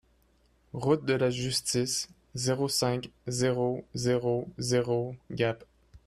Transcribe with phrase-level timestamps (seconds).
[0.73, 5.63] Route de la Justice, zéro cinq, zéro zéro zéro Gap